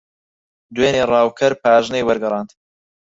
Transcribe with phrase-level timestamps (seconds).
[0.75, 2.49] دوێنێ ڕاوکەر پاژنەی وەرگەڕاند.